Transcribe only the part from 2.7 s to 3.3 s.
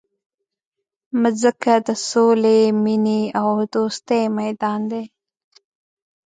مینې